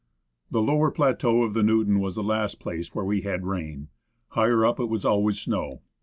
The 0.49 0.63
lower 0.63 0.89
plateau 0.89 1.43
of 1.43 1.53
the 1.53 1.61
Newton 1.61 1.99
was 1.99 2.15
the 2.15 2.23
last 2.23 2.59
place 2.59 2.95
where 2.95 3.05
we 3.05 3.21
had 3.21 3.45
rain; 3.45 3.89
higher 4.29 4.65
up 4.65 4.79
it 4.79 4.85
was 4.89 5.05
always 5.05 5.37
snow. 5.39 5.83